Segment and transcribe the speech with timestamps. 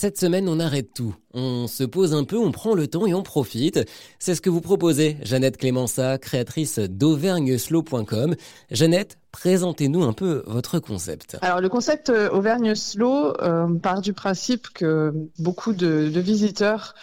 [0.00, 1.14] Cette semaine, on arrête tout.
[1.34, 3.80] On se pose un peu, on prend le temps et on profite.
[4.18, 8.34] C'est ce que vous proposez, Jeannette Clémença, créatrice d'auvergneslow.com.
[8.70, 11.36] Jeannette, présentez-nous un peu votre concept.
[11.42, 16.94] Alors le concept euh, Auvergne Slow euh, part du principe que beaucoup de, de visiteurs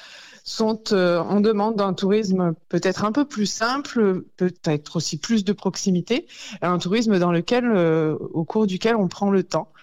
[0.48, 5.52] sont euh, en demande d'un tourisme peut-être un peu plus simple, peut-être aussi plus de
[5.52, 6.25] proximité,
[6.62, 9.73] un tourisme dans lequel, euh, au cours duquel on prend le temps,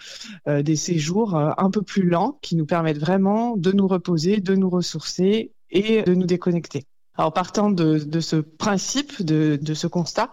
[0.48, 4.54] euh, des séjours un peu plus lents qui nous permettent vraiment de nous reposer, de
[4.54, 6.86] nous ressourcer et de nous déconnecter.
[7.16, 10.30] Alors partant de, de ce principe, de, de, ce constat,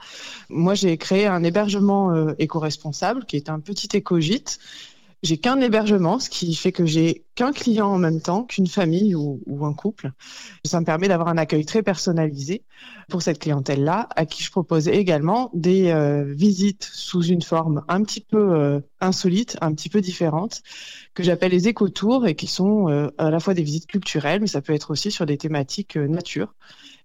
[0.50, 4.60] moi j'ai créé un hébergement éco-responsable qui est un petit éco-gîte
[5.24, 9.14] j'ai qu'un hébergement, ce qui fait que j'ai qu'un client en même temps, qu'une famille
[9.16, 10.12] ou, un couple.
[10.66, 12.64] Ça me permet d'avoir un accueil très personnalisé
[13.08, 18.04] pour cette clientèle-là, à qui je propose également des euh, visites sous une forme un
[18.04, 20.64] petit peu euh, insolite, un petit peu différente,
[21.14, 24.48] que j'appelle les écotours et qui sont euh, à la fois des visites culturelles, mais
[24.48, 26.56] ça peut être aussi sur des thématiques nature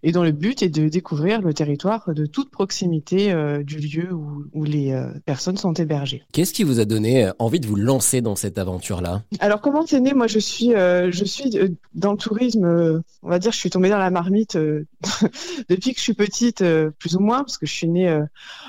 [0.02, 4.12] et dont le but est de découvrir le territoire de toute proximité euh, du lieu
[4.12, 6.22] où, où les euh, personnes sont hébergées.
[6.32, 9.22] Qu'est-ce qui vous a donné euh, envie de vous lancer dans cette aventure-là?
[9.40, 10.14] Alors comment c'est né?
[10.14, 11.50] Moi, je suis, je suis
[11.94, 13.02] dans le tourisme.
[13.22, 14.58] on va dire, je suis tombée dans la marmite
[15.68, 16.64] depuis que je suis petite,
[16.98, 18.22] plus ou moins, parce que je suis née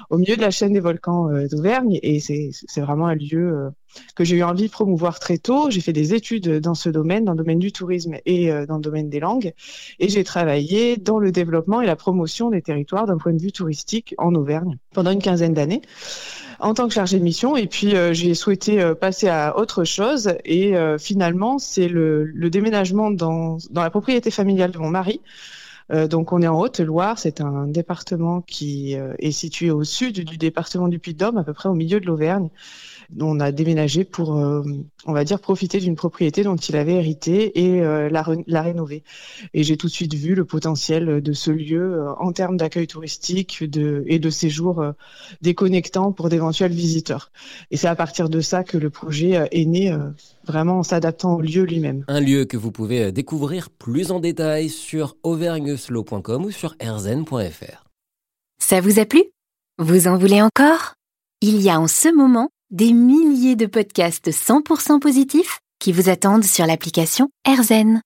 [0.10, 3.72] au milieu de la chaîne des volcans d'Auvergne, et c'est vraiment un lieu
[4.16, 5.70] que j'ai eu envie de promouvoir très tôt.
[5.70, 8.76] J'ai fait des études dans ce domaine, dans le domaine du tourisme et euh, dans
[8.76, 9.54] le domaine des langues.
[10.00, 13.52] Et j'ai travaillé dans le développement et la promotion des territoires d'un point de vue
[13.52, 15.82] touristique en Auvergne pendant une quinzaine d'années
[16.60, 17.56] en tant que chargée de mission.
[17.56, 20.34] Et puis, euh, j'ai souhaité euh, passer à autre chose.
[20.46, 25.22] Et finalement, c'est le, déménagement dans la propriété familiale de mon mari.
[25.90, 27.18] Donc, on est en Haute-Loire.
[27.18, 31.70] C'est un département qui est situé au sud du département du Puy-de-Dôme, à peu près
[31.70, 32.50] au milieu de l'Auvergne
[33.20, 34.64] on a déménagé pour, euh,
[35.06, 39.04] on va dire, profiter d'une propriété dont il avait hérité et euh, la, rénover.
[39.54, 42.88] Et j'ai tout de suite vu le potentiel de ce lieu euh, en termes d'accueil
[42.88, 44.84] touristique et de séjour
[45.42, 47.32] déconnectant pour d'éventuels visiteurs.
[47.72, 49.96] Et c'est à partir de ça que le projet est né,
[50.48, 52.04] vraiment en s'adaptant au lieu lui-même.
[52.08, 57.84] Un lieu que vous pouvez découvrir plus en détail sur auvergneslow.com ou sur erzen.fr.
[58.60, 59.24] Ça vous a plu?
[59.78, 60.96] Vous en voulez encore?
[61.42, 66.44] Il y a en ce moment des milliers de podcasts 100% positifs qui vous attendent
[66.44, 68.02] sur l'application AirZen.